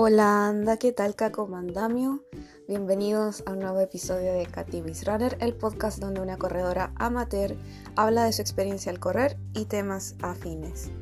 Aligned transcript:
Hola, 0.00 0.46
anda, 0.46 0.76
¿qué 0.76 0.92
tal, 0.92 1.16
Caco 1.16 1.48
Mandamio? 1.48 2.24
Bienvenidos 2.68 3.42
a 3.46 3.50
un 3.50 3.58
nuevo 3.58 3.80
episodio 3.80 4.32
de 4.32 4.46
Cativis 4.46 5.04
Runner, 5.04 5.36
el 5.40 5.56
podcast 5.56 5.98
donde 5.98 6.20
una 6.20 6.38
corredora 6.38 6.92
amateur 6.94 7.56
habla 7.96 8.24
de 8.24 8.32
su 8.32 8.40
experiencia 8.40 8.92
al 8.92 9.00
correr 9.00 9.36
y 9.54 9.64
temas 9.64 10.14
afines. 10.22 10.92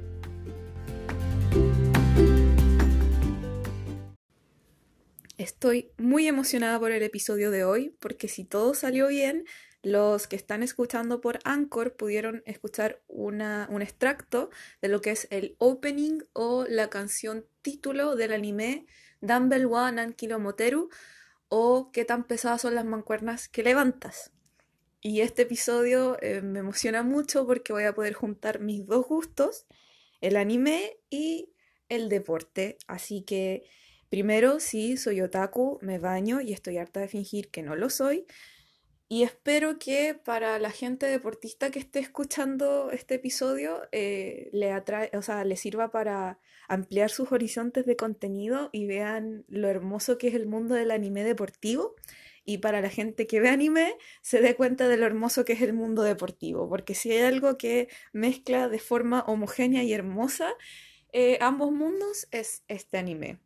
Estoy 5.37 5.91
muy 5.99 6.27
emocionada 6.27 6.81
por 6.81 6.91
el 6.91 7.03
episodio 7.03 7.51
de 7.51 7.65
hoy 7.65 7.95
porque 8.01 8.29
si 8.29 8.45
todo 8.45 8.73
salió 8.73 9.09
bien, 9.09 9.45
los 9.83 10.27
que 10.27 10.37
están 10.37 10.63
escuchando 10.63 11.21
por 11.21 11.39
Anchor 11.45 11.97
pudieron 11.97 12.43
escuchar 12.47 13.03
una, 13.09 13.69
un 13.71 13.83
extracto 13.83 14.49
de 14.81 14.89
lo 14.89 15.03
que 15.03 15.11
es 15.11 15.29
el 15.31 15.55
opening 15.59 16.21
o 16.33 16.65
la 16.67 16.89
canción 16.89 17.45
título 17.67 18.15
del 18.15 18.33
anime 18.33 18.87
Dumbbell 19.21 19.75
Ankilo 19.75 20.39
Moteru 20.39 20.89
o 21.49 21.91
qué 21.91 22.05
tan 22.05 22.23
pesadas 22.23 22.63
son 22.63 22.77
las 22.77 22.85
mancuernas 22.85 23.49
que 23.49 23.65
levantas. 23.65 24.31
Y 25.01 25.21
este 25.21 25.43
episodio 25.43 26.17
eh, 26.23 26.43
me 26.43 26.61
emociona 26.61 27.03
mucho 27.03 27.45
porque 27.45 27.73
voy 27.73 27.83
a 27.83 27.93
poder 27.93 28.15
juntar 28.15 28.61
mis 28.61 28.87
dos 28.87 29.05
gustos, 29.09 29.67
el 30.21 30.37
anime 30.37 30.97
y 31.11 31.51
el 31.89 32.09
deporte. 32.09 32.79
Así 32.87 33.23
que 33.23 33.65
Primero, 34.09 34.61
sí, 34.61 34.97
soy 34.97 35.21
otaku, 35.21 35.81
me 35.83 35.99
baño 35.99 36.41
y 36.41 36.53
estoy 36.53 36.79
harta 36.79 37.01
de 37.01 37.09
fingir 37.09 37.51
que 37.51 37.63
no 37.63 37.75
lo 37.75 37.91
soy. 37.91 38.25
Y 39.09 39.23
espero 39.23 39.79
que 39.79 40.15
para 40.15 40.59
la 40.59 40.71
gente 40.71 41.07
deportista 41.07 41.71
que 41.71 41.79
esté 41.79 42.01
escuchando 42.01 42.91
este 42.91 43.15
episodio 43.15 43.83
eh, 43.93 44.51
le, 44.53 44.73
atrae, 44.73 45.11
o 45.17 45.23
sea, 45.23 45.45
le 45.45 45.57
sirva 45.57 45.91
para 45.93 46.41
ampliar 46.69 47.11
sus 47.11 47.31
horizontes 47.31 47.87
de 47.87 47.97
contenido 47.97 48.69
y 48.73 48.87
vean 48.87 49.45
lo 49.49 49.69
hermoso 49.69 50.19
que 50.19 50.29
es 50.29 50.35
el 50.35 50.47
mundo 50.47 50.75
del 50.75 50.91
anime 50.91 51.23
deportivo. 51.23 51.95
Y 52.45 52.59
para 52.59 52.81
la 52.81 52.91
gente 52.91 53.27
que 53.27 53.41
ve 53.41 53.49
anime 53.49 53.95
se 54.23 54.41
dé 54.41 54.57
cuenta 54.57 54.89
de 54.89 54.97
lo 54.97 55.07
hermoso 55.07 55.45
que 55.45 55.53
es 55.53 55.63
el 55.63 55.73
mundo 55.73 56.03
deportivo. 56.03 56.69
Porque 56.69 56.95
si 56.95 57.13
hay 57.13 57.23
algo 57.23 57.59
que 57.59 57.89
mezcla 58.13 58.69
de 58.69 58.79
forma 58.79 59.21
homogénea 59.27 59.83
y 59.85 59.93
hermosa 59.93 60.53
eh, 61.13 61.39
ambos 61.41 61.73
mundos 61.73 62.29
es 62.31 62.63
este 62.69 62.99
anime. 62.99 63.39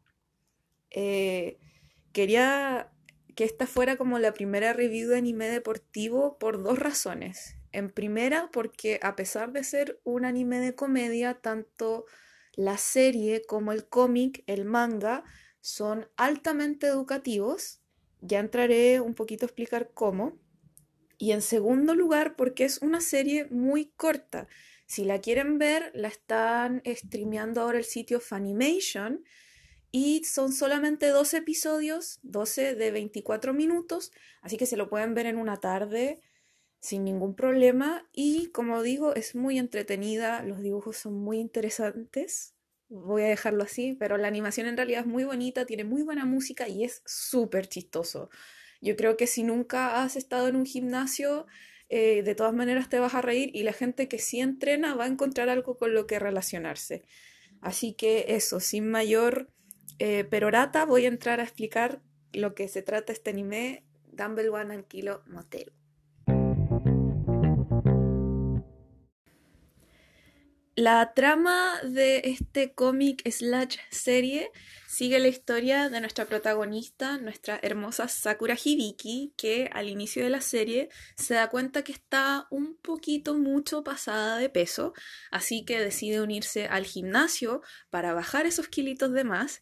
Eh, 0.91 1.59
quería 2.13 2.90
que 3.41 3.47
esta 3.47 3.67
fuera 3.67 3.97
como 3.97 4.19
la 4.19 4.35
primera 4.35 4.75
review 4.75 5.09
de 5.09 5.17
anime 5.17 5.49
deportivo 5.49 6.37
por 6.37 6.63
dos 6.63 6.79
razones. 6.79 7.57
En 7.73 7.89
primera, 7.89 8.51
porque 8.53 9.01
a 9.03 9.17
pesar 9.17 9.51
de 9.53 9.65
ser 9.65 9.99
un 10.05 10.27
anime 10.27 10.61
de 10.61 10.75
comedia, 10.75 11.33
tanto 11.33 12.05
la 12.53 12.77
serie 12.77 13.41
como 13.47 13.73
el 13.73 13.89
cómic, 13.89 14.45
el 14.47 14.67
manga, 14.67 15.25
son 15.63 16.07
altamente 16.19 16.87
educativos. 16.89 17.81
Ya 18.21 18.41
entraré 18.41 19.01
un 19.01 19.15
poquito 19.15 19.47
a 19.47 19.49
explicar 19.49 19.91
cómo. 19.95 20.39
Y 21.17 21.33
en 21.33 21.41
segundo 21.41 21.95
lugar, 21.95 22.37
porque 22.37 22.67
es 22.67 22.83
una 22.83 23.01
serie 23.01 23.47
muy 23.47 23.87
corta. 23.97 24.49
Si 24.85 25.07
la 25.07 25.19
quieren 25.23 25.57
ver, 25.57 25.93
la 25.95 26.09
están 26.09 26.83
streameando 26.85 27.63
ahora 27.63 27.79
el 27.79 27.85
sitio 27.85 28.21
Funimation 28.21 29.25
y 29.93 30.25
son 30.25 30.53
solamente 30.53 31.09
12 31.09 31.39
episodios, 31.39 32.21
12 32.23 32.75
de 32.75 32.91
24 32.91 33.53
minutos, 33.53 34.13
así 34.41 34.57
que 34.57 34.67
se 34.67 34.77
lo 34.77 34.89
pueden 34.89 35.15
ver 35.15 35.27
en 35.27 35.37
una 35.37 35.59
tarde 35.59 36.21
sin 36.81 37.05
ningún 37.05 37.35
problema. 37.35 38.09
Y 38.13 38.49
como 38.49 38.83
digo, 38.83 39.15
es 39.15 39.35
muy 39.35 39.59
entretenida, 39.59 40.43
los 40.43 40.61
dibujos 40.61 40.97
son 40.97 41.15
muy 41.15 41.39
interesantes. 41.39 42.55
Voy 42.89 43.23
a 43.23 43.29
dejarlo 43.29 43.63
así, 43.63 43.95
pero 43.99 44.17
la 44.17 44.29
animación 44.29 44.67
en 44.67 44.77
realidad 44.77 45.03
es 45.03 45.07
muy 45.07 45.25
bonita, 45.25 45.67
tiene 45.67 45.85
muy 45.85 46.03
buena 46.03 46.25
música 46.25 46.69
y 46.69 46.85
es 46.85 47.03
súper 47.07 47.69
chistoso. 47.69 48.31
Yo 48.81 48.97
creo 48.97 49.17
que 49.17 49.27
si 49.27 49.43
nunca 49.43 50.03
has 50.03 50.17
estado 50.17 50.49
en 50.49 50.57
un 50.57 50.67
gimnasio, 50.67 51.47
eh, 51.89 52.23
de 52.23 52.35
todas 52.35 52.55
maneras 52.55 52.89
te 52.89 52.99
vas 52.99 53.15
a 53.15 53.23
reír 53.23 53.51
y 53.55 53.63
la 53.63 53.73
gente 53.73 54.09
que 54.09 54.19
sí 54.19 54.41
entrena 54.41 54.95
va 54.95 55.05
a 55.05 55.09
encontrar 55.09 55.49
algo 55.49 55.77
con 55.77 55.93
lo 55.95 56.07
que 56.07 56.19
relacionarse. 56.19 57.03
Así 57.61 57.93
que 57.93 58.27
eso, 58.29 58.59
sin 58.59 58.89
mayor 58.89 59.51
eh, 60.01 60.25
perorata 60.25 60.87
voy 60.87 61.05
a 61.05 61.09
entrar 61.09 61.41
a 61.41 61.43
explicar 61.43 62.01
lo 62.33 62.55
que 62.55 62.69
se 62.69 62.81
trata 62.81 63.13
este 63.13 63.31
anime 63.31 63.85
Dumbbell 64.07 64.49
One 64.49 64.75
Ankilo 64.75 65.23
Moteru. 65.27 65.73
La 70.75 71.13
trama 71.13 71.79
de 71.83 72.23
este 72.25 72.73
cómic 72.73 73.29
slash 73.31 73.77
serie 73.91 74.51
sigue 74.89 75.19
la 75.19 75.29
historia 75.29 75.91
de 75.91 76.01
nuestra 76.01 76.25
protagonista, 76.25 77.19
nuestra 77.19 77.61
hermosa 77.63 78.09
Sakura 78.09 78.57
Hibiki, 78.57 79.35
que 79.37 79.69
al 79.75 79.91
inicio 79.91 80.25
de 80.25 80.31
la 80.31 80.41
serie 80.41 80.89
se 81.17 81.35
da 81.35 81.51
cuenta 81.51 81.83
que 81.83 81.93
está 81.93 82.47
un 82.51 82.77
poquito 82.77 83.35
mucho 83.35 83.85
pasada 83.85 84.39
de 84.39 84.49
peso, 84.49 84.95
así 85.31 85.67
que 85.67 85.79
decide 85.79 86.23
unirse 86.23 86.67
al 86.67 86.87
gimnasio 86.87 87.61
para 87.91 88.15
bajar 88.15 88.47
esos 88.47 88.69
kilitos 88.69 89.13
de 89.13 89.25
más 89.25 89.61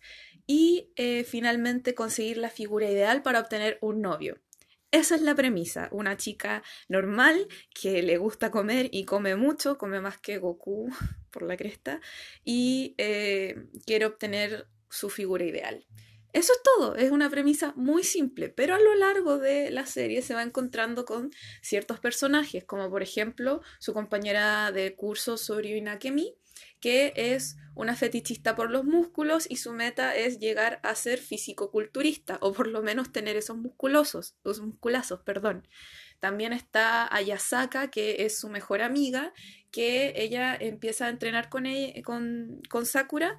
y 0.49 0.91
eh, 0.97 1.25
finalmente 1.25 1.95
conseguir 1.95 2.39
la 2.39 2.49
figura 2.49 2.91
ideal 2.91 3.23
para 3.23 3.39
obtener 3.39 3.79
un 3.83 4.01
novio. 4.01 4.41
Esa 4.91 5.15
es 5.15 5.21
la 5.21 5.35
premisa, 5.35 5.91
una 5.93 6.17
chica 6.17 6.63
normal 6.89 7.47
que 7.79 8.03
le 8.03 8.17
gusta 8.17 8.51
comer 8.51 8.89
y 8.91 9.05
come 9.05 9.37
mucho, 9.37 9.77
come 9.77 10.01
más 10.01 10.19
que 10.19 10.39
Goku 10.39 10.89
por 11.31 11.43
la 11.43 11.59
cresta, 11.59 12.01
y 12.43 12.95
eh, 12.97 13.67
quiere 13.85 14.07
obtener 14.07 14.67
su 14.89 15.11
figura 15.11 15.45
ideal. 15.45 15.87
Eso 16.33 16.53
es 16.53 16.63
todo, 16.63 16.97
es 16.97 17.11
una 17.11 17.29
premisa 17.29 17.75
muy 17.77 18.03
simple, 18.03 18.49
pero 18.49 18.75
a 18.75 18.79
lo 18.79 18.95
largo 18.95 19.39
de 19.39 19.71
la 19.71 19.85
serie 19.85 20.23
se 20.23 20.35
va 20.35 20.43
encontrando 20.43 21.05
con 21.05 21.31
ciertos 21.61 22.01
personajes, 22.01 22.65
como 22.65 22.89
por 22.91 23.03
ejemplo 23.03 23.61
su 23.79 23.93
compañera 23.93 24.73
de 24.73 24.95
curso 24.95 25.37
Soryu 25.37 25.77
Inakemi, 25.77 26.35
que 26.81 27.12
es 27.16 27.56
una 27.75 27.94
fetichista 27.94 28.56
por 28.56 28.71
los 28.71 28.84
músculos 28.84 29.47
y 29.49 29.56
su 29.56 29.72
meta 29.72 30.16
es 30.16 30.39
llegar 30.41 30.81
a 30.83 30.94
ser 30.94 31.19
físico-culturista 31.21 32.39
o 32.41 32.53
por 32.53 32.66
lo 32.66 32.83
menos 32.83 33.12
tener 33.12 33.37
esos 33.37 33.56
musculosos, 33.56 34.34
los 34.43 34.61
musculazos, 34.61 35.21
perdón. 35.22 35.69
También 36.19 36.53
está 36.53 37.15
Ayasaka, 37.15 37.91
que 37.91 38.25
es 38.25 38.38
su 38.38 38.49
mejor 38.49 38.83
amiga, 38.83 39.33
que 39.71 40.12
ella 40.17 40.56
empieza 40.59 41.06
a 41.06 41.11
entrenar 41.11 41.49
con, 41.49 41.67
ella, 41.67 42.03
con, 42.03 42.61
con 42.69 42.84
Sakura 42.84 43.37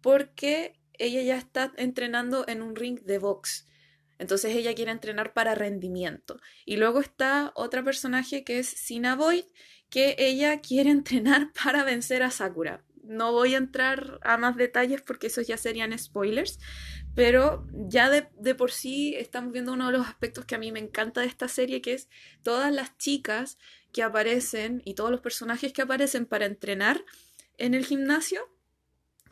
porque 0.00 0.80
ella 0.94 1.22
ya 1.22 1.36
está 1.36 1.72
entrenando 1.76 2.46
en 2.48 2.62
un 2.62 2.74
ring 2.76 3.00
de 3.02 3.18
box. 3.18 3.66
Entonces 4.22 4.54
ella 4.54 4.72
quiere 4.76 4.92
entrenar 4.92 5.32
para 5.32 5.56
rendimiento. 5.56 6.40
Y 6.64 6.76
luego 6.76 7.00
está 7.00 7.50
otra 7.56 7.82
personaje 7.82 8.44
que 8.44 8.60
es 8.60 8.68
Sina 8.68 9.16
Void, 9.16 9.46
que 9.90 10.14
ella 10.16 10.60
quiere 10.60 10.90
entrenar 10.90 11.52
para 11.64 11.82
vencer 11.82 12.22
a 12.22 12.30
Sakura. 12.30 12.84
No 13.02 13.32
voy 13.32 13.56
a 13.56 13.58
entrar 13.58 14.20
a 14.22 14.36
más 14.36 14.56
detalles 14.56 15.02
porque 15.02 15.26
esos 15.26 15.48
ya 15.48 15.56
serían 15.56 15.98
spoilers, 15.98 16.60
pero 17.16 17.66
ya 17.72 18.10
de, 18.10 18.54
por 18.54 18.70
sí 18.70 19.16
estamos 19.16 19.52
viendo 19.52 19.72
uno 19.72 19.86
de 19.86 19.98
los 19.98 20.06
aspectos 20.06 20.44
que 20.44 20.54
a 20.54 20.58
mí 20.58 20.70
me 20.70 20.78
encanta 20.78 21.22
de 21.22 21.26
esta 21.26 21.48
serie, 21.48 21.82
que 21.82 21.94
es 21.94 22.08
todas 22.44 22.72
las 22.72 22.96
chicas 22.98 23.58
que 23.92 24.04
aparecen 24.04 24.82
y 24.84 24.94
todos 24.94 25.10
los 25.10 25.20
personajes 25.20 25.72
que 25.72 25.82
aparecen 25.82 26.26
para 26.26 26.46
entrenar 26.46 27.04
en 27.58 27.74
el 27.74 27.84
gimnasio 27.84 28.48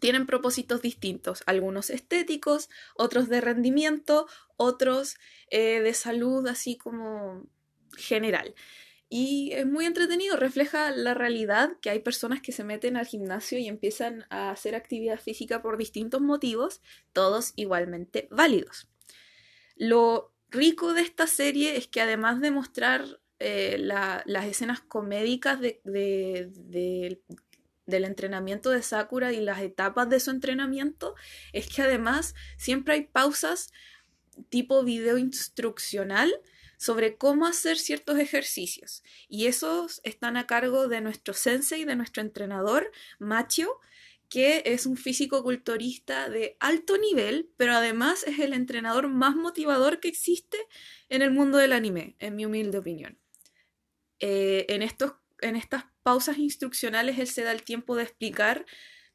tienen 0.00 0.26
propósitos 0.26 0.82
distintos, 0.82 1.42
algunos 1.46 1.90
estéticos, 1.90 2.68
otros 2.96 3.28
de 3.28 3.40
rendimiento, 3.40 4.26
otros 4.56 5.16
eh, 5.50 5.80
de 5.80 5.94
salud, 5.94 6.46
así 6.46 6.76
como 6.76 7.46
general. 7.96 8.54
Y 9.08 9.52
es 9.54 9.66
muy 9.66 9.86
entretenido, 9.86 10.36
refleja 10.36 10.92
la 10.92 11.14
realidad 11.14 11.72
que 11.80 11.90
hay 11.90 11.98
personas 11.98 12.40
que 12.40 12.52
se 12.52 12.62
meten 12.62 12.96
al 12.96 13.06
gimnasio 13.06 13.58
y 13.58 13.66
empiezan 13.66 14.24
a 14.30 14.50
hacer 14.50 14.74
actividad 14.74 15.18
física 15.18 15.62
por 15.62 15.76
distintos 15.76 16.20
motivos, 16.20 16.80
todos 17.12 17.52
igualmente 17.56 18.28
válidos. 18.30 18.88
Lo 19.74 20.32
rico 20.48 20.94
de 20.94 21.02
esta 21.02 21.26
serie 21.26 21.76
es 21.76 21.88
que 21.88 22.00
además 22.00 22.40
de 22.40 22.50
mostrar 22.52 23.20
eh, 23.40 23.78
las 23.78 24.44
escenas 24.44 24.80
comédicas 24.80 25.58
del 27.90 28.04
entrenamiento 28.04 28.70
de 28.70 28.82
Sakura 28.82 29.32
y 29.32 29.40
las 29.40 29.60
etapas 29.60 30.08
de 30.08 30.20
su 30.20 30.30
entrenamiento, 30.30 31.14
es 31.52 31.68
que 31.68 31.82
además 31.82 32.34
siempre 32.56 32.94
hay 32.94 33.02
pausas 33.02 33.72
tipo 34.48 34.82
video 34.84 35.18
instruccional 35.18 36.32
sobre 36.78 37.16
cómo 37.16 37.46
hacer 37.46 37.76
ciertos 37.76 38.18
ejercicios. 38.18 39.02
Y 39.28 39.46
esos 39.46 40.00
están 40.02 40.38
a 40.38 40.46
cargo 40.46 40.88
de 40.88 41.02
nuestro 41.02 41.34
sensei, 41.34 41.84
de 41.84 41.94
nuestro 41.94 42.22
entrenador, 42.22 42.90
Macho, 43.18 43.78
que 44.30 44.62
es 44.64 44.86
un 44.86 44.96
físico 44.96 45.42
culturista 45.42 46.30
de 46.30 46.56
alto 46.60 46.96
nivel, 46.96 47.50
pero 47.56 47.74
además 47.74 48.22
es 48.26 48.38
el 48.38 48.54
entrenador 48.54 49.08
más 49.08 49.36
motivador 49.36 50.00
que 50.00 50.08
existe 50.08 50.56
en 51.08 51.20
el 51.20 51.32
mundo 51.32 51.58
del 51.58 51.72
anime, 51.72 52.14
en 52.18 52.36
mi 52.36 52.46
humilde 52.46 52.78
opinión. 52.78 53.18
Eh, 54.20 54.66
en, 54.68 54.82
estos, 54.82 55.14
en 55.42 55.56
estas 55.56 55.84
pausas 56.02 56.38
instruccionales 56.38 57.18
él 57.18 57.26
se 57.26 57.42
da 57.42 57.52
el 57.52 57.62
tiempo 57.62 57.96
de 57.96 58.04
explicar 58.04 58.66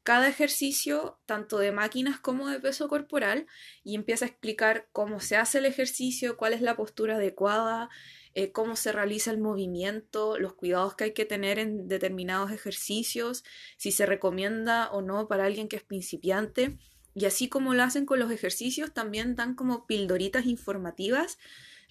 cada 0.06 0.28
ejercicio, 0.28 1.18
tanto 1.26 1.58
de 1.58 1.72
máquinas 1.72 2.20
como 2.20 2.48
de 2.48 2.60
peso 2.60 2.86
corporal, 2.86 3.48
y 3.82 3.96
empieza 3.96 4.24
a 4.24 4.28
explicar 4.28 4.88
cómo 4.92 5.18
se 5.18 5.36
hace 5.36 5.58
el 5.58 5.66
ejercicio, 5.66 6.36
cuál 6.36 6.52
es 6.52 6.60
la 6.60 6.76
postura 6.76 7.16
adecuada, 7.16 7.90
eh, 8.34 8.52
cómo 8.52 8.76
se 8.76 8.92
realiza 8.92 9.32
el 9.32 9.38
movimiento, 9.38 10.38
los 10.38 10.54
cuidados 10.54 10.94
que 10.94 11.04
hay 11.04 11.12
que 11.12 11.24
tener 11.24 11.58
en 11.58 11.88
determinados 11.88 12.52
ejercicios, 12.52 13.42
si 13.78 13.90
se 13.90 14.06
recomienda 14.06 14.92
o 14.92 15.02
no 15.02 15.26
para 15.26 15.46
alguien 15.46 15.66
que 15.66 15.74
es 15.74 15.82
principiante. 15.82 16.78
Y 17.12 17.24
así 17.24 17.48
como 17.48 17.74
lo 17.74 17.82
hacen 17.82 18.06
con 18.06 18.20
los 18.20 18.30
ejercicios, 18.30 18.94
también 18.94 19.34
dan 19.34 19.56
como 19.56 19.86
pildoritas 19.88 20.46
informativas 20.46 21.36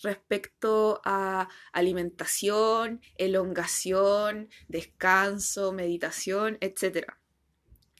respecto 0.01 1.01
a 1.05 1.47
alimentación, 1.71 3.01
elongación, 3.17 4.49
descanso, 4.67 5.71
meditación, 5.71 6.57
etc. 6.61 7.13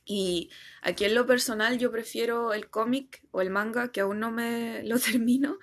Y 0.06 0.52
aquí 0.82 1.06
en 1.06 1.16
lo 1.16 1.26
personal 1.26 1.80
yo 1.80 1.92
prefiero 1.92 2.54
el 2.54 2.70
cómic 2.70 3.26
o 3.32 3.42
el 3.42 3.50
manga, 3.50 3.92
que 3.92 4.02
aún 4.02 4.20
no 4.20 4.32
me 4.32 4.84
lo 4.84 5.00
termino, 5.00 5.58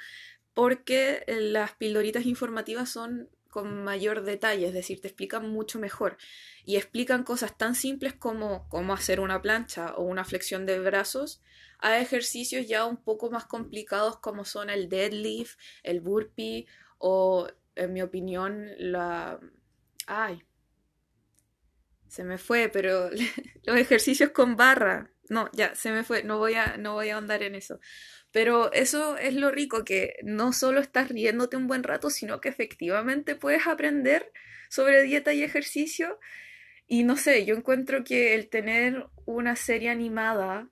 porque 0.55 1.25
las 1.29 1.73
pildoritas 1.77 2.27
informativas 2.27 2.91
son 2.91 3.29
con 3.53 3.85
mayor 3.85 4.23
detalle, 4.23 4.67
es 4.67 4.73
decir, 4.73 5.03
te 5.03 5.09
explican 5.09 5.51
mucho 5.51 5.79
mejor 5.79 6.17
y 6.65 6.77
explican 6.77 7.23
cosas 7.23 7.57
tan 7.59 7.75
simples 7.75 8.15
como 8.15 8.67
cómo 8.71 8.95
hacer 8.95 9.21
una 9.21 9.43
plancha 9.43 9.95
o 9.95 10.05
una 10.05 10.25
flexión 10.25 10.65
de 10.65 10.81
brazos 10.81 11.43
a 11.79 11.99
ejercicios 11.99 12.67
ya 12.67 12.87
un 12.87 12.97
poco 12.97 13.31
más 13.31 13.45
complicados 13.45 14.19
como 14.19 14.47
son 14.47 14.71
el 14.71 14.89
deadlift, 14.89 15.59
el 15.83 16.01
burpee 16.01 16.67
o, 16.97 17.47
en 17.75 17.93
mi 17.93 18.01
opinión, 18.01 18.69
la... 18.79 19.39
¡Ay! 20.07 20.43
Se 22.09 22.25
me 22.25 22.39
fue, 22.39 22.71
pero 22.71 23.11
los 23.65 23.77
ejercicios 23.77 24.31
con 24.31 24.57
barra. 24.57 25.11
No, 25.29 25.51
ya, 25.53 25.75
se 25.75 25.91
me 25.91 26.05
fue, 26.05 26.23
no 26.23 26.39
voy 26.39 26.55
a, 26.55 26.79
no 26.79 26.95
voy 26.95 27.11
a 27.11 27.19
andar 27.19 27.43
en 27.43 27.55
eso. 27.55 27.81
Pero 28.33 28.73
eso 28.73 29.17
es 29.19 29.35
lo 29.35 29.51
rico, 29.51 29.85
que 29.85 30.17
no 30.25 30.53
solo 30.53 30.81
estás 30.81 31.11
riéndote 31.11 31.57
un 31.57 31.69
buen 31.69 31.83
rato, 31.83 32.11
sino 32.11 32.41
que 32.41 32.49
efectivamente 32.49 33.37
puedes 33.37 33.67
aprender 33.67 34.33
sobre 34.71 35.03
dieta 35.03 35.35
y 35.35 35.43
ejercicio. 35.43 36.19
Y 36.89 37.05
no 37.05 37.17
sé, 37.17 37.45
yo 37.45 37.55
encuentro 37.55 38.05
que 38.05 38.35
el 38.35 38.49
tener 38.49 39.07
una 39.27 39.55
serie 39.55 39.91
animada 39.91 40.69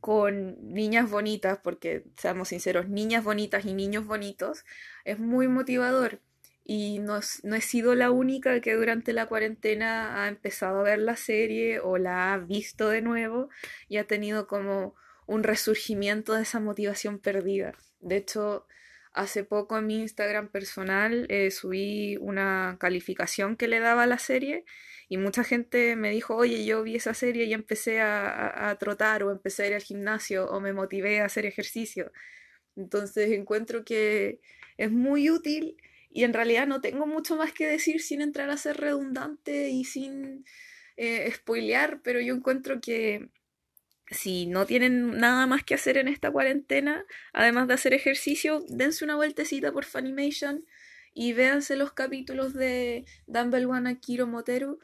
con 0.00 0.72
niñas 0.72 1.10
bonitas, 1.10 1.58
porque 1.62 2.04
seamos 2.16 2.48
sinceros, 2.48 2.88
niñas 2.88 3.22
bonitas 3.22 3.64
y 3.66 3.74
niños 3.74 4.06
bonitos, 4.06 4.64
es 5.04 5.18
muy 5.18 5.46
motivador. 5.46 6.20
Y 6.64 6.98
no, 7.00 7.20
no, 7.42 7.56
he 7.56 7.60
sido 7.60 7.94
la 7.94 8.10
única 8.10 8.60
que 8.60 8.74
durante 8.74 9.12
la 9.12 9.26
cuarentena 9.26 10.24
ha 10.24 10.28
empezado 10.28 10.80
a 10.80 10.84
ver 10.84 10.98
la 11.00 11.16
serie 11.16 11.80
o 11.80 11.98
la 11.98 12.32
ha 12.32 12.38
visto 12.38 12.88
de 12.88 13.02
nuevo 13.02 13.48
y 13.88 13.96
ha 13.98 14.06
tenido 14.06 14.46
como 14.46 14.94
un 15.30 15.44
resurgimiento 15.44 16.34
de 16.34 16.42
esa 16.42 16.58
motivación 16.58 17.20
perdida. 17.20 17.72
De 18.00 18.16
hecho, 18.16 18.66
hace 19.12 19.44
poco 19.44 19.78
en 19.78 19.86
mi 19.86 20.00
Instagram 20.00 20.48
personal 20.48 21.26
eh, 21.28 21.52
subí 21.52 22.16
una 22.16 22.76
calificación 22.80 23.56
que 23.56 23.68
le 23.68 23.78
daba 23.78 24.02
a 24.02 24.06
la 24.08 24.18
serie 24.18 24.64
y 25.08 25.18
mucha 25.18 25.44
gente 25.44 25.94
me 25.94 26.10
dijo, 26.10 26.34
oye, 26.34 26.64
yo 26.64 26.82
vi 26.82 26.96
esa 26.96 27.14
serie 27.14 27.44
y 27.44 27.54
empecé 27.54 28.00
a, 28.00 28.76
trotar 28.80 29.22
o 29.22 29.30
empecé 29.30 29.62
a 29.62 29.66
ir 29.68 29.74
al 29.74 29.82
gimnasio 29.82 30.46
o 30.46 30.60
me 30.60 30.72
motivé 30.72 31.20
a 31.20 31.26
hacer 31.26 31.46
ejercicio. 31.46 32.10
Entonces 32.74 33.30
encuentro 33.30 33.84
que 33.84 34.40
es 34.78 34.90
muy 34.90 35.30
útil 35.30 35.76
y 36.10 36.24
en 36.24 36.32
realidad 36.32 36.66
no 36.66 36.80
tengo 36.80 37.06
mucho 37.06 37.36
más 37.36 37.52
que 37.52 37.68
decir 37.68 38.00
sin 38.02 38.20
entrar 38.20 38.50
a 38.50 38.56
ser 38.56 38.78
redundante 38.78 39.68
y 39.70 39.84
sin 39.84 40.44
eh, 40.96 41.30
spoilear, 41.32 42.00
pero 42.02 42.20
yo 42.20 42.34
encuentro 42.34 42.80
que 42.80 43.30
si 44.10 44.46
no 44.46 44.66
tienen 44.66 45.18
nada 45.18 45.46
más 45.46 45.62
que 45.62 45.74
hacer 45.74 45.96
en 45.96 46.08
esta 46.08 46.30
cuarentena, 46.30 47.04
además 47.32 47.68
de 47.68 47.74
hacer 47.74 47.94
ejercicio, 47.94 48.64
dense 48.68 49.04
una 49.04 49.14
vueltecita 49.14 49.72
por 49.72 49.84
Funimation 49.84 50.64
y 51.14 51.32
véanse 51.32 51.76
los 51.76 51.92
capítulos 51.92 52.52
de 52.54 53.04
Dumbbell 53.26 53.66
One 53.66 53.90
Akiro 53.90 54.26
Moteru. 54.26 54.78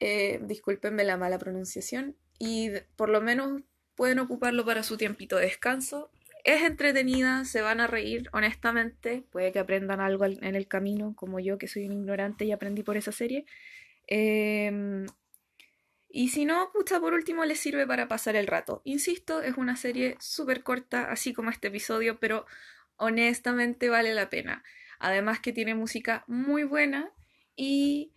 Eh, 0.00 0.40
discúlpenme 0.42 1.04
la 1.04 1.18
mala 1.18 1.38
pronunciación. 1.38 2.16
Y 2.38 2.70
por 2.96 3.10
lo 3.10 3.20
menos 3.20 3.62
pueden 3.94 4.18
ocuparlo 4.18 4.64
para 4.64 4.82
su 4.82 4.96
tiempito 4.96 5.36
de 5.36 5.44
descanso. 5.44 6.10
Es 6.44 6.62
entretenida, 6.62 7.44
se 7.44 7.60
van 7.60 7.80
a 7.80 7.86
reír, 7.86 8.30
honestamente. 8.32 9.22
Puede 9.30 9.52
que 9.52 9.58
aprendan 9.58 10.00
algo 10.00 10.24
en 10.24 10.54
el 10.54 10.66
camino, 10.66 11.14
como 11.14 11.40
yo 11.40 11.58
que 11.58 11.68
soy 11.68 11.84
un 11.84 11.92
ignorante 11.92 12.46
y 12.46 12.52
aprendí 12.52 12.82
por 12.82 12.96
esa 12.96 13.12
serie. 13.12 13.44
Eh, 14.08 15.04
y 16.12 16.28
si 16.28 16.44
no, 16.44 16.70
pucha, 16.72 17.00
por 17.00 17.14
último 17.14 17.44
les 17.44 17.60
sirve 17.60 17.86
para 17.86 18.08
pasar 18.08 18.36
el 18.36 18.46
rato. 18.46 18.82
Insisto, 18.84 19.42
es 19.42 19.56
una 19.56 19.76
serie 19.76 20.16
súper 20.20 20.62
corta, 20.62 21.10
así 21.10 21.32
como 21.32 21.50
este 21.50 21.68
episodio, 21.68 22.18
pero 22.18 22.46
honestamente 22.96 23.88
vale 23.88 24.14
la 24.14 24.30
pena. 24.30 24.62
Además 24.98 25.40
que 25.40 25.52
tiene 25.52 25.74
música 25.74 26.24
muy 26.26 26.64
buena 26.64 27.10
y 27.56 28.12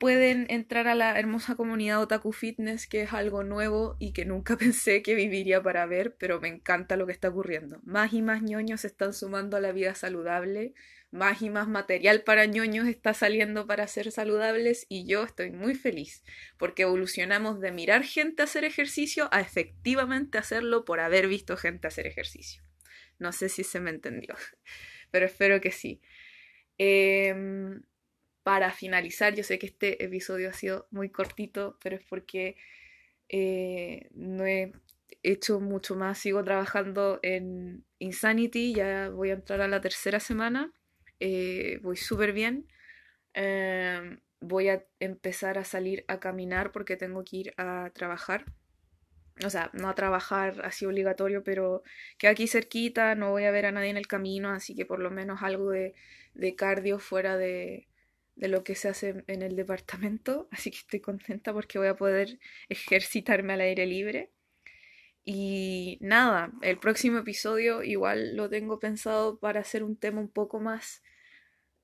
pueden 0.00 0.46
entrar 0.48 0.88
a 0.88 0.96
la 0.96 1.16
hermosa 1.16 1.54
comunidad 1.54 2.00
Otaku 2.00 2.32
Fitness, 2.32 2.88
que 2.88 3.02
es 3.02 3.12
algo 3.12 3.44
nuevo 3.44 3.96
y 4.00 4.12
que 4.12 4.24
nunca 4.24 4.56
pensé 4.58 5.02
que 5.02 5.14
viviría 5.14 5.62
para 5.62 5.86
ver, 5.86 6.16
pero 6.16 6.40
me 6.40 6.48
encanta 6.48 6.96
lo 6.96 7.06
que 7.06 7.12
está 7.12 7.28
ocurriendo. 7.28 7.80
Más 7.84 8.12
y 8.12 8.22
más 8.22 8.42
ñoños 8.42 8.80
se 8.80 8.88
están 8.88 9.12
sumando 9.12 9.56
a 9.56 9.60
la 9.60 9.70
vida 9.70 9.94
saludable 9.94 10.74
más 11.10 11.42
y 11.42 11.50
más 11.50 11.68
material 11.68 12.22
para 12.22 12.46
ñoños 12.46 12.86
está 12.86 13.14
saliendo 13.14 13.66
para 13.66 13.86
ser 13.88 14.12
saludables 14.12 14.86
y 14.88 15.06
yo 15.06 15.24
estoy 15.24 15.50
muy 15.50 15.74
feliz 15.74 16.22
porque 16.56 16.82
evolucionamos 16.82 17.60
de 17.60 17.72
mirar 17.72 18.04
gente 18.04 18.42
hacer 18.42 18.64
ejercicio 18.64 19.28
a 19.32 19.40
efectivamente 19.40 20.38
hacerlo 20.38 20.84
por 20.84 21.00
haber 21.00 21.26
visto 21.26 21.56
gente 21.56 21.88
hacer 21.88 22.06
ejercicio. 22.06 22.62
No 23.18 23.32
sé 23.32 23.48
si 23.48 23.64
se 23.64 23.80
me 23.80 23.90
entendió, 23.90 24.34
pero 25.10 25.26
espero 25.26 25.60
que 25.60 25.72
sí. 25.72 26.00
Em, 26.78 27.82
para 28.42 28.72
finalizar, 28.72 29.34
yo 29.34 29.44
sé 29.44 29.58
que 29.58 29.66
este 29.66 30.04
episodio 30.04 30.50
ha 30.50 30.52
sido 30.52 30.86
muy 30.90 31.10
cortito, 31.10 31.78
pero 31.82 31.96
es 31.96 32.02
porque 32.08 32.56
eh, 33.28 34.08
no 34.12 34.46
he 34.46 34.72
hecho 35.22 35.60
mucho 35.60 35.96
más. 35.96 36.18
Sigo 36.18 36.42
trabajando 36.44 37.20
en 37.22 37.84
Insanity, 37.98 38.74
ya 38.74 39.10
voy 39.10 39.30
a 39.30 39.34
entrar 39.34 39.60
a 39.60 39.68
la 39.68 39.80
tercera 39.80 40.20
semana 40.20 40.72
eh, 41.20 41.78
voy 41.82 41.96
súper 41.96 42.32
bien. 42.32 42.66
Em, 43.34 44.20
voy 44.40 44.68
a 44.70 44.84
empezar 45.00 45.58
a 45.58 45.64
salir 45.64 46.04
a 46.08 46.20
caminar 46.20 46.72
porque 46.72 46.96
tengo 46.96 47.24
que 47.24 47.36
ir 47.36 47.54
a 47.58 47.90
trabajar. 47.94 48.46
O 49.44 49.50
sea, 49.50 49.70
no 49.74 49.88
a 49.88 49.94
trabajar 49.94 50.62
así 50.64 50.86
obligatorio, 50.86 51.44
pero 51.44 51.82
que 52.18 52.28
aquí 52.28 52.46
cerquita, 52.48 53.14
no 53.14 53.30
voy 53.30 53.44
a 53.44 53.50
ver 53.50 53.66
a 53.66 53.72
nadie 53.72 53.90
en 53.90 53.96
el 53.96 54.06
camino, 54.06 54.50
así 54.50 54.74
que 54.74 54.84
por 54.86 55.00
lo 55.00 55.10
menos 55.10 55.42
algo 55.42 55.70
de, 55.70 55.94
de 56.34 56.56
cardio 56.56 56.98
fuera 56.98 57.36
de, 57.38 57.88
de 58.40 58.48
lo 58.48 58.64
que 58.64 58.74
se 58.74 58.88
hace 58.88 59.22
en 59.26 59.42
el 59.42 59.54
departamento. 59.54 60.48
Así 60.50 60.70
que 60.70 60.78
estoy 60.78 61.00
contenta 61.00 61.52
porque 61.52 61.78
voy 61.78 61.88
a 61.88 61.96
poder 61.96 62.38
ejercitarme 62.68 63.52
al 63.52 63.60
aire 63.60 63.86
libre. 63.86 64.32
Y 65.24 65.98
nada, 66.00 66.50
el 66.62 66.78
próximo 66.78 67.18
episodio 67.18 67.82
igual 67.82 68.36
lo 68.36 68.48
tengo 68.48 68.80
pensado 68.80 69.38
para 69.38 69.60
hacer 69.60 69.84
un 69.84 69.96
tema 69.96 70.20
un 70.20 70.30
poco 70.30 70.58
más 70.58 71.02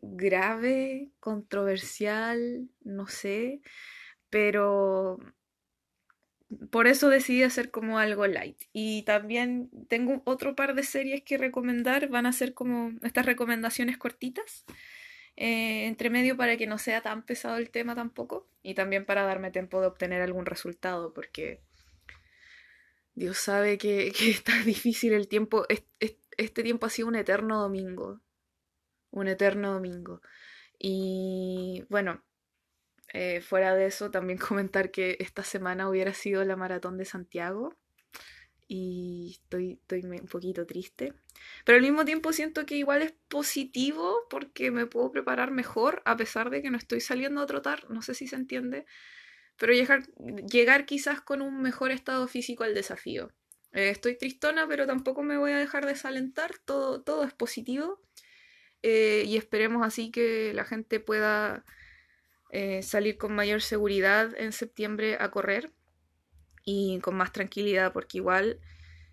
grave, 0.01 1.11
controversial, 1.21 2.69
no 2.83 3.07
sé, 3.07 3.61
pero 4.31 5.19
por 6.71 6.87
eso 6.87 7.11
decidí 7.11 7.43
hacer 7.43 7.71
como 7.71 7.99
algo 7.99 8.27
light. 8.27 8.57
Y 8.73 9.03
también 9.03 9.71
tengo 9.89 10.23
otro 10.25 10.57
par 10.57 10.75
de 10.75 10.83
series 10.83 11.23
que 11.23 11.37
recomendar, 11.37 12.09
van 12.09 12.25
a 12.25 12.33
ser 12.33 12.55
como 12.55 12.93
estas 13.03 13.27
recomendaciones 13.27 13.99
cortitas. 13.99 14.65
Eh, 15.37 15.87
entre 15.87 16.09
medio 16.09 16.37
para 16.37 16.57
que 16.57 16.67
no 16.67 16.79
sea 16.79 17.03
tan 17.03 17.23
pesado 17.23 17.59
el 17.59 17.71
tema 17.71 17.95
tampoco 17.95 18.49
y 18.63 18.75
también 18.75 19.05
para 19.05 19.25
darme 19.25 19.51
tiempo 19.51 19.83
de 19.83 19.87
obtener 19.87 20.23
algún 20.23 20.47
resultado 20.47 21.13
porque 21.13 21.61
Dios 23.15 23.37
sabe 23.37 23.77
que, 23.77 24.13
que 24.19 24.31
está 24.31 24.59
difícil 24.63 25.13
el 25.13 25.29
tiempo, 25.29 25.67
este 25.99 26.63
tiempo 26.63 26.87
ha 26.87 26.91
sido 26.91 27.09
un 27.09 27.17
eterno 27.17 27.61
domingo, 27.61 28.21
un 29.11 29.29
eterno 29.29 29.75
domingo. 29.75 30.23
Y 30.79 31.85
bueno, 31.89 32.23
eh, 33.13 33.41
fuera 33.41 33.75
de 33.75 33.87
eso, 33.87 34.11
también 34.11 34.39
comentar 34.49 34.91
que 34.91 35.17
esta 35.21 35.43
semana 35.43 35.89
hubiera 35.89 36.15
sido 36.15 36.45
la 36.45 36.57
maratón 36.57 36.99
de 36.99 37.05
Santiago 37.05 37.77
y 38.69 39.31
estoy, 39.33 39.73
estoy 39.73 40.03
un 40.05 40.27
poquito 40.27 40.67
triste. 40.67 41.13
Pero 41.65 41.77
al 41.77 41.83
mismo 41.83 42.05
tiempo 42.05 42.33
siento 42.33 42.67
que 42.67 42.77
igual 42.77 43.03
es 43.03 43.13
positivo 43.29 44.27
porque 44.31 44.71
me 44.71 44.87
puedo 44.87 45.11
preparar 45.11 45.51
mejor 45.51 46.03
a 46.05 46.17
pesar 46.17 46.51
de 46.51 46.63
que 46.63 46.71
no 46.71 46.79
estoy 46.79 47.01
saliendo 47.01 47.41
a 47.41 47.47
trotar, 47.47 47.89
no 47.91 48.03
sé 48.03 48.15
si 48.15 48.27
se 48.27 48.37
entiende, 48.37 48.87
pero 49.59 49.73
llegar, 49.73 50.07
llegar 50.51 50.87
quizás 50.87 51.21
con 51.21 51.43
un 51.43 51.63
mejor 51.63 51.91
estado 51.91 52.27
físico 52.29 52.65
al 52.65 52.75
desafío. 52.75 53.31
Eh, 53.73 53.91
estoy 53.91 54.17
tristona, 54.17 54.67
pero 54.67 54.87
tampoco 54.87 55.23
me 55.23 55.37
voy 55.37 55.53
a 55.53 55.59
dejar 55.59 55.87
desalentar, 55.87 56.59
todo, 56.65 57.03
todo 57.03 57.25
es 57.25 57.35
positivo. 57.35 58.01
Eh, 58.83 59.25
y 59.27 59.37
esperemos 59.37 59.87
así 59.87 60.11
que 60.11 60.53
la 60.55 60.65
gente 60.65 61.01
pueda 61.01 61.65
eh, 62.51 62.83
salir 62.83 63.19
con 63.19 63.35
mayor 63.35 63.63
seguridad 63.63 64.33
en 64.39 64.53
septiembre 64.53 65.17
a 65.21 65.31
correr. 65.31 65.73
Y 66.67 66.99
con 67.01 67.15
más 67.15 67.33
tranquilidad, 67.33 67.95
porque 67.95 68.19
igual 68.19 68.61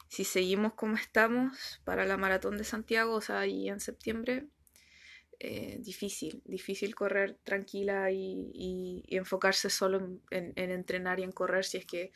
si 0.10 0.26
seguimos 0.26 0.74
como 0.74 0.96
estamos 0.96 1.80
para 1.86 2.06
la 2.06 2.18
maratón 2.18 2.58
de 2.58 2.64
Santiago, 2.66 3.14
o 3.14 3.22
sea, 3.22 3.40
ahí 3.40 3.70
en 3.70 3.80
septiembre, 3.80 4.48
eh, 5.40 5.78
difícil, 5.80 6.42
difícil 6.46 6.96
correr 6.96 7.38
tranquila 7.44 8.12
y, 8.12 9.04
enfocarse 9.08 9.70
solo 9.70 10.20
en, 10.32 10.54
entrenar 10.56 11.20
y 11.20 11.24
en 11.24 11.32
correr 11.32 11.64
si 11.64 11.78
es 11.78 11.86
que 11.86 12.12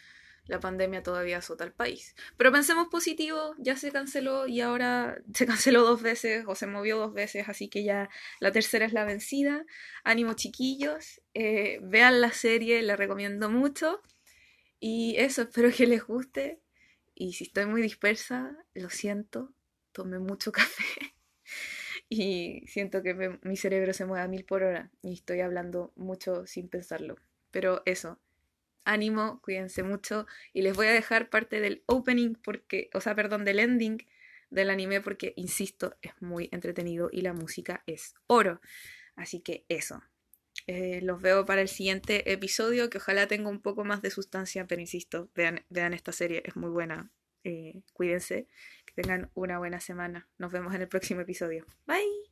la 0.45 0.59
pandemia 0.59 1.03
todavía 1.03 1.37
azota 1.37 1.63
al 1.63 1.73
país. 1.73 2.15
Pero 2.35 2.51
pensemos 2.51 2.87
positivo, 2.87 3.53
ya 3.59 3.75
se 3.75 3.91
canceló 3.91 4.47
y 4.47 4.61
ahora 4.61 5.21
se 5.35 5.45
canceló 5.45 5.83
dos 5.83 6.01
veces 6.01 6.45
o 6.47 6.55
se 6.55 6.65
movió 6.65 6.97
dos 6.97 7.13
veces, 7.13 7.47
así 7.47 7.67
que 7.67 7.83
ya 7.83 8.09
la 8.39 8.51
tercera 8.51 8.85
es 8.85 8.93
la 8.93 9.05
vencida. 9.05 9.65
Ánimo 10.03 10.33
chiquillos, 10.33 11.21
eh, 11.35 11.79
vean 11.83 12.21
la 12.21 12.31
serie, 12.31 12.81
la 12.81 12.95
recomiendo 12.95 13.51
mucho. 13.51 14.01
Y 14.79 15.15
eso, 15.17 15.43
espero 15.43 15.69
que 15.71 15.87
les 15.87 16.03
guste. 16.05 16.61
Y 17.15 17.33
si 17.33 17.45
estoy 17.45 17.65
muy 17.65 17.81
dispersa, 17.81 18.55
lo 18.73 18.89
siento, 18.89 19.53
tomé 19.91 20.19
mucho 20.19 20.51
café 20.51 21.15
y 22.09 22.63
siento 22.67 23.03
que 23.03 23.37
mi 23.41 23.57
cerebro 23.57 23.93
se 23.93 24.05
mueve 24.05 24.23
a 24.23 24.27
mil 24.27 24.45
por 24.45 24.63
hora 24.63 24.91
y 25.01 25.13
estoy 25.13 25.41
hablando 25.41 25.91
mucho 25.95 26.45
sin 26.45 26.69
pensarlo. 26.69 27.17
Pero 27.51 27.81
eso, 27.85 28.19
ánimo, 28.85 29.41
cuídense 29.41 29.83
mucho 29.83 30.25
y 30.53 30.61
les 30.61 30.75
voy 30.75 30.87
a 30.87 30.91
dejar 30.91 31.29
parte 31.29 31.59
del 31.59 31.83
opening 31.85 32.35
porque, 32.35 32.89
o 32.93 33.01
sea, 33.01 33.15
perdón, 33.15 33.45
del 33.45 33.59
ending 33.59 34.05
del 34.49 34.69
anime 34.69 35.01
porque, 35.01 35.33
insisto, 35.35 35.97
es 36.01 36.13
muy 36.21 36.47
entretenido 36.53 37.09
y 37.11 37.21
la 37.21 37.33
música 37.33 37.83
es 37.85 38.15
oro. 38.27 38.61
Así 39.15 39.41
que 39.41 39.65
eso. 39.67 40.01
Eh, 40.67 40.99
los 41.01 41.21
veo 41.21 41.45
para 41.45 41.61
el 41.61 41.69
siguiente 41.69 42.29
episodio 42.31 42.89
que 42.89 42.97
ojalá 42.97 43.25
tenga 43.27 43.49
un 43.49 43.61
poco 43.61 43.85
más 43.85 44.01
de 44.01 44.11
sustancia, 44.11 44.67
pero 44.67 44.81
insisto, 44.81 45.29
vean, 45.33 45.63
vean 45.69 45.93
esta 45.93 46.11
serie, 46.11 46.43
es 46.45 46.57
muy 46.57 46.69
buena. 46.69 47.09
Eh, 47.45 47.81
cuídense, 47.93 48.47
que 48.85 49.01
tengan 49.01 49.31
una 49.33 49.59
buena 49.59 49.79
semana. 49.79 50.27
Nos 50.37 50.51
vemos 50.51 50.75
en 50.75 50.81
el 50.81 50.89
próximo 50.89 51.21
episodio. 51.21 51.65
Bye. 51.85 52.27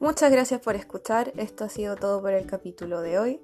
Muchas 0.00 0.32
gracias 0.32 0.60
por 0.60 0.74
escuchar, 0.74 1.32
esto 1.36 1.62
ha 1.62 1.68
sido 1.68 1.94
todo 1.94 2.20
por 2.20 2.32
el 2.32 2.44
capítulo 2.44 3.02
de 3.02 3.20
hoy. 3.20 3.40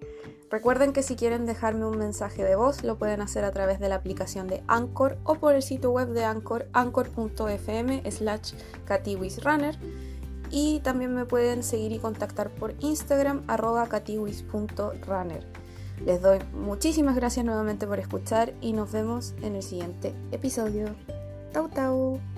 Recuerden 0.51 0.93
que 0.93 1.03
si 1.03 1.15
quieren 1.15 1.45
dejarme 1.45 1.85
un 1.85 1.99
mensaje 1.99 2.43
de 2.43 2.57
voz 2.57 2.83
lo 2.83 2.97
pueden 2.97 3.21
hacer 3.21 3.45
a 3.45 3.53
través 3.53 3.81
de 3.81 3.89
la 3.89 3.97
aplicación 3.97 4.49
de 4.49 4.63
Anchor 4.67 5.19
o 5.25 5.35
por 5.35 5.55
el 5.55 5.63
sitio 5.63 5.91
web 5.91 6.09
de 6.09 6.25
Anchor, 6.25 6.69
anchor.fm 6.73 8.11
slash 8.11 8.55
catiwisrunner 8.87 9.79
y 10.51 10.81
también 10.81 11.15
me 11.15 11.27
pueden 11.27 11.63
seguir 11.63 11.93
y 11.93 11.99
contactar 11.99 12.51
por 12.51 12.75
Instagram 12.81 13.45
arroba 13.47 13.87
catiwis.runner. 13.89 15.45
Les 16.07 16.23
doy 16.23 16.39
muchísimas 16.55 17.17
gracias 17.17 17.45
nuevamente 17.45 17.87
por 17.87 17.99
escuchar 17.99 18.55
y 18.61 18.73
nos 18.73 18.93
vemos 18.93 19.35
en 19.43 19.57
el 19.57 19.63
siguiente 19.63 20.15
episodio. 20.31 20.95
Tau 21.53 21.69
tau. 21.69 22.38